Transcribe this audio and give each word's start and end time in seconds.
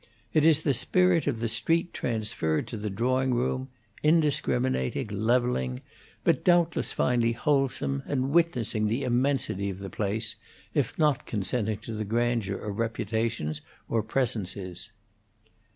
It 0.33 0.47
is 0.47 0.63
the 0.63 0.73
spirit 0.73 1.27
of 1.27 1.41
the 1.41 1.47
street 1.47 1.93
transferred 1.93 2.65
to 2.69 2.77
the 2.77 2.89
drawing 2.89 3.35
room; 3.35 3.69
indiscriminating, 4.01 5.09
levelling, 5.09 5.81
but 6.23 6.43
doubtless 6.43 6.91
finally 6.91 7.33
wholesome, 7.33 8.01
and 8.07 8.31
witnessing 8.31 8.87
the 8.87 9.03
immensity 9.03 9.69
of 9.69 9.77
the 9.77 9.91
place, 9.91 10.37
if 10.73 10.97
not 10.97 11.27
consenting 11.27 11.77
to 11.81 11.93
the 11.93 12.03
grandeur 12.03 12.57
of 12.57 12.79
reputations 12.79 13.61
or 13.87 14.01
presences. 14.01 14.89